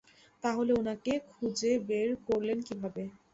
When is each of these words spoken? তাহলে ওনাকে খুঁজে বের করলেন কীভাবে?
তাহলে 0.43 0.71
ওনাকে 0.73 1.13
খুঁজে 1.31 1.71
বের 1.87 2.09
করলেন 2.27 2.57
কীভাবে? 2.67 3.03